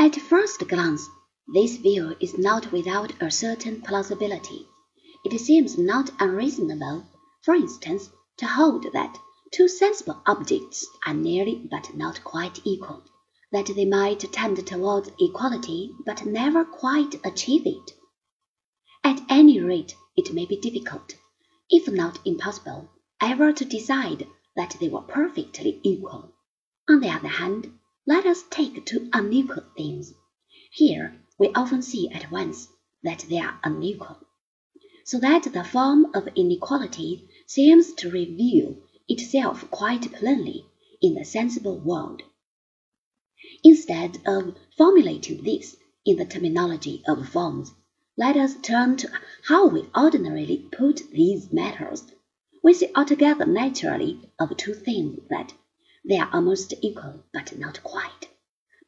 At 0.00 0.14
first 0.14 0.60
glance, 0.68 1.08
this 1.52 1.76
view 1.76 2.14
is 2.20 2.38
not 2.38 2.70
without 2.70 3.20
a 3.20 3.32
certain 3.32 3.82
plausibility. 3.82 4.68
It 5.24 5.36
seems 5.40 5.76
not 5.76 6.12
unreasonable, 6.20 7.04
for 7.42 7.56
instance, 7.56 8.08
to 8.36 8.46
hold 8.46 8.86
that 8.92 9.18
two 9.50 9.66
sensible 9.66 10.22
objects 10.24 10.86
are 11.04 11.14
nearly 11.14 11.56
but 11.68 11.96
not 11.96 12.22
quite 12.22 12.60
equal, 12.62 13.02
that 13.50 13.66
they 13.74 13.84
might 13.86 14.20
tend 14.32 14.64
towards 14.64 15.10
equality 15.18 15.92
but 16.06 16.24
never 16.24 16.64
quite 16.64 17.16
achieve 17.26 17.66
it. 17.66 17.90
At 19.02 19.20
any 19.28 19.58
rate, 19.58 19.96
it 20.16 20.32
may 20.32 20.46
be 20.46 20.60
difficult, 20.60 21.16
if 21.70 21.88
not 21.88 22.20
impossible, 22.24 22.88
ever 23.20 23.52
to 23.52 23.64
decide 23.64 24.28
that 24.54 24.76
they 24.78 24.88
were 24.88 25.02
perfectly 25.02 25.80
equal. 25.82 26.32
On 26.88 27.00
the 27.00 27.10
other 27.10 27.26
hand, 27.26 27.77
let 28.08 28.24
us 28.24 28.42
take 28.48 28.86
two 28.86 29.10
unequal 29.12 29.62
things. 29.76 30.14
Here 30.70 31.20
we 31.38 31.48
often 31.48 31.82
see 31.82 32.08
at 32.08 32.32
once 32.32 32.68
that 33.02 33.26
they 33.28 33.38
are 33.38 33.60
unequal, 33.62 34.16
so 35.04 35.18
that 35.18 35.42
the 35.42 35.62
form 35.62 36.06
of 36.14 36.26
inequality 36.34 37.28
seems 37.46 37.92
to 37.96 38.10
reveal 38.10 38.78
itself 39.08 39.70
quite 39.70 40.10
plainly 40.10 40.64
in 41.02 41.16
the 41.16 41.24
sensible 41.26 41.78
world. 41.78 42.22
Instead 43.62 44.16
of 44.26 44.56
formulating 44.78 45.42
this 45.44 45.76
in 46.06 46.16
the 46.16 46.24
terminology 46.24 47.02
of 47.06 47.28
forms, 47.28 47.74
let 48.16 48.38
us 48.38 48.54
turn 48.62 48.96
to 48.96 49.10
how 49.48 49.68
we 49.68 49.84
ordinarily 49.94 50.66
put 50.72 51.02
these 51.12 51.52
matters. 51.52 52.04
We 52.64 52.72
see 52.72 52.90
altogether 52.96 53.44
naturally 53.44 54.30
of 54.38 54.56
two 54.56 54.72
things 54.72 55.20
that 55.28 55.52
they 56.04 56.18
are 56.18 56.30
almost 56.32 56.74
equal, 56.82 57.24
but 57.32 57.58
not 57.58 57.82
quite. 57.82 58.28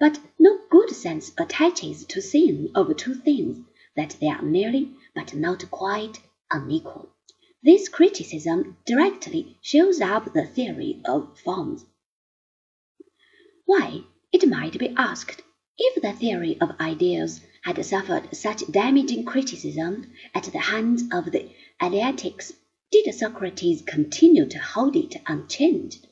But 0.00 0.20
no 0.38 0.58
good 0.70 0.90
sense 0.90 1.32
attaches 1.38 2.04
to 2.06 2.20
seeing 2.20 2.70
of 2.74 2.96
two 2.96 3.14
things 3.14 3.64
that 3.96 4.16
they 4.20 4.28
are 4.28 4.42
nearly, 4.42 4.94
but 5.14 5.34
not 5.34 5.70
quite, 5.70 6.20
unequal. 6.50 7.08
This 7.62 7.88
criticism 7.88 8.76
directly 8.84 9.58
shows 9.60 10.00
up 10.00 10.32
the 10.32 10.46
theory 10.46 11.00
of 11.04 11.38
forms. 11.38 11.84
Why, 13.64 14.04
it 14.32 14.48
might 14.48 14.78
be 14.78 14.94
asked, 14.96 15.42
if 15.76 16.02
the 16.02 16.12
theory 16.12 16.60
of 16.60 16.80
ideas 16.80 17.40
had 17.62 17.84
suffered 17.84 18.34
such 18.34 18.66
damaging 18.70 19.24
criticism 19.24 20.12
at 20.34 20.44
the 20.44 20.58
hands 20.58 21.04
of 21.12 21.30
the 21.32 21.50
Eleatics, 21.80 22.52
did 22.90 23.14
Socrates 23.14 23.82
continue 23.82 24.46
to 24.46 24.58
hold 24.58 24.96
it 24.96 25.16
unchanged? 25.26 26.07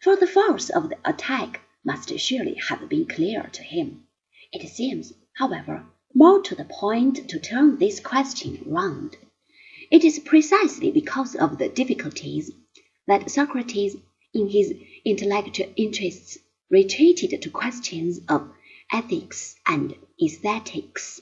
For 0.00 0.14
the 0.16 0.26
force 0.26 0.68
of 0.70 0.90
the 0.90 0.98
attack 1.04 1.60
must 1.84 2.18
surely 2.18 2.54
have 2.68 2.88
been 2.88 3.06
clear 3.06 3.48
to 3.52 3.62
him. 3.62 4.06
It 4.52 4.68
seems, 4.68 5.12
however, 5.34 5.86
more 6.14 6.40
to 6.42 6.54
the 6.54 6.64
point 6.64 7.28
to 7.28 7.38
turn 7.38 7.78
this 7.78 8.00
question 8.00 8.62
round. 8.66 9.16
It 9.90 10.04
is 10.04 10.18
precisely 10.18 10.90
because 10.90 11.34
of 11.34 11.58
the 11.58 11.68
difficulties 11.68 12.50
that 13.06 13.30
Socrates, 13.30 13.96
in 14.34 14.48
his 14.48 14.74
intellectual 15.04 15.72
interests, 15.76 16.38
retreated 16.70 17.40
to 17.40 17.50
questions 17.50 18.20
of 18.28 18.52
ethics 18.92 19.56
and 19.66 19.94
aesthetics. 20.22 21.20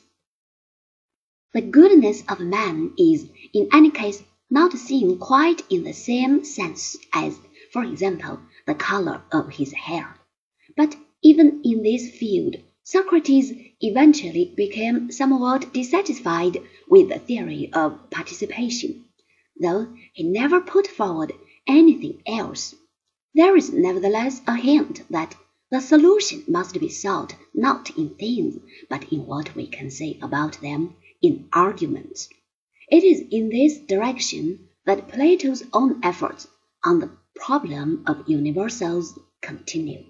The 1.52 1.62
goodness 1.62 2.24
of 2.28 2.40
man 2.40 2.94
is, 2.98 3.28
in 3.52 3.68
any 3.72 3.90
case, 3.90 4.22
not 4.50 4.72
seen 4.72 5.18
quite 5.18 5.62
in 5.70 5.84
the 5.84 5.92
same 5.92 6.44
sense 6.44 6.96
as, 7.12 7.38
for 7.74 7.82
example, 7.82 8.38
the 8.66 8.74
color 8.76 9.20
of 9.32 9.50
his 9.50 9.72
hair. 9.72 10.14
But 10.76 10.94
even 11.22 11.60
in 11.64 11.82
this 11.82 12.08
field, 12.08 12.54
Socrates 12.84 13.52
eventually 13.80 14.52
became 14.56 15.10
somewhat 15.10 15.72
dissatisfied 15.72 16.58
with 16.88 17.08
the 17.08 17.18
theory 17.18 17.72
of 17.72 18.10
participation, 18.10 19.06
though 19.60 19.92
he 20.12 20.22
never 20.22 20.60
put 20.60 20.86
forward 20.86 21.32
anything 21.66 22.22
else. 22.28 22.76
There 23.34 23.56
is 23.56 23.72
nevertheless 23.72 24.40
a 24.46 24.54
hint 24.54 25.02
that 25.10 25.34
the 25.72 25.80
solution 25.80 26.44
must 26.46 26.78
be 26.78 26.88
sought 26.88 27.34
not 27.52 27.90
in 27.98 28.10
things, 28.10 28.56
but 28.88 29.12
in 29.12 29.26
what 29.26 29.56
we 29.56 29.66
can 29.66 29.90
say 29.90 30.16
about 30.22 30.60
them 30.60 30.94
in 31.20 31.48
arguments. 31.52 32.28
It 32.88 33.02
is 33.02 33.24
in 33.32 33.48
this 33.48 33.78
direction 33.78 34.68
that 34.86 35.08
Plato's 35.08 35.64
own 35.72 35.98
efforts 36.04 36.46
on 36.84 37.00
the 37.00 37.10
problem 37.36 38.04
of 38.06 38.28
universals 38.28 39.18
continue. 39.42 40.04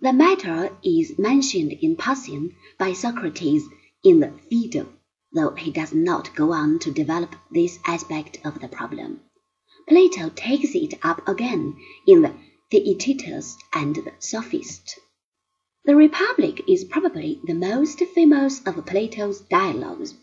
The 0.00 0.12
matter 0.12 0.76
is 0.84 1.18
mentioned 1.18 1.72
in 1.72 1.96
passing 1.96 2.54
by 2.78 2.92
Socrates 2.92 3.64
in 4.04 4.20
the 4.20 4.32
Phaedo, 4.48 4.92
though 5.32 5.54
he 5.54 5.70
does 5.70 5.92
not 5.92 6.34
go 6.36 6.52
on 6.52 6.78
to 6.80 6.92
develop 6.92 7.34
this 7.50 7.78
aspect 7.84 8.38
of 8.44 8.60
the 8.60 8.68
problem. 8.68 9.20
Plato 9.88 10.28
takes 10.28 10.74
it 10.74 10.94
up 11.02 11.26
again 11.26 11.76
in 12.06 12.22
the 12.22 12.34
Theaetetus 12.70 13.56
and 13.74 13.96
the 13.96 14.12
Sophist. 14.18 15.00
The 15.84 15.96
Republic 15.96 16.62
is 16.68 16.84
probably 16.84 17.40
the 17.44 17.54
most 17.54 17.98
famous 18.14 18.60
of 18.66 18.84
Plato's 18.84 19.40
dialogues. 19.40 20.14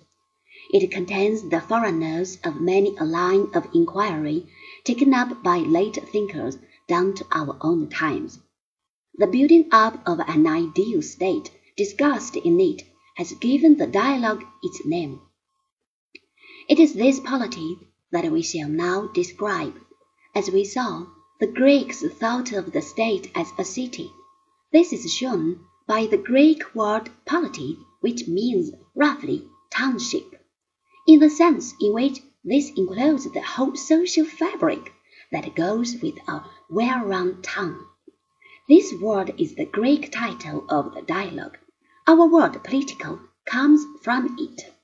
It 0.71 0.91
contains 0.91 1.49
the 1.49 1.59
forerunners 1.61 2.37
of 2.43 2.61
many 2.61 2.95
a 2.97 3.03
line 3.03 3.49
of 3.53 3.67
inquiry 3.73 4.47
taken 4.85 5.13
up 5.13 5.44
by 5.44 5.57
late 5.57 5.97
thinkers 6.12 6.57
down 6.88 7.13
to 7.16 7.25
our 7.31 7.57
own 7.62 7.90
times. 7.90 8.40
The 9.16 9.28
building 9.28 9.68
up 9.72 10.07
of 10.07 10.19
an 10.19 10.46
ideal 10.46 11.01
state 11.01 11.51
discussed 11.75 12.35
in 12.35 12.59
it 12.59 12.84
has 13.16 13.34
given 13.34 13.78
the 13.78 13.88
dialogue 13.88 14.44
its 14.62 14.85
name. 14.85 15.22
It 16.69 16.79
is 16.79 16.94
this 16.94 17.19
polity 17.19 17.78
that 18.12 18.31
we 18.31 18.41
shall 18.41 18.69
now 18.69 19.07
describe. 19.07 19.75
As 20.34 20.51
we 20.51 20.63
saw, 20.63 21.07
the 21.40 21.47
Greeks 21.47 22.02
thought 22.02 22.52
of 22.52 22.72
the 22.72 22.81
state 22.81 23.31
as 23.35 23.47
a 23.57 23.66
city. 23.66 24.12
This 24.72 24.94
is 24.94 25.12
shown 25.13 25.66
by 25.88 26.06
the 26.06 26.17
Greek 26.17 26.75
word 26.75 27.09
politeia, 27.25 27.78
which 28.02 28.28
means 28.28 28.72
roughly 28.96 29.47
township, 29.72 30.41
in 31.07 31.19
the 31.19 31.29
sense 31.29 31.73
in 31.81 31.94
which 31.94 32.22
this 32.45 32.69
includes 32.78 33.29
the 33.31 33.41
whole 33.41 33.75
social 33.75 34.23
fabric 34.23 34.94
that 35.31 35.56
goes 35.56 35.95
with 36.01 36.16
a 36.28 36.41
well-run 36.69 37.41
town. 37.41 37.83
This 38.69 38.94
word 39.01 39.33
is 39.39 39.56
the 39.56 39.66
Greek 39.66 40.11
title 40.11 40.63
of 40.69 40.94
the 40.94 41.01
dialogue. 41.01 41.57
Our 42.07 42.28
word 42.28 42.63
political 42.63 43.19
comes 43.45 43.84
from 44.03 44.38
it. 44.39 44.74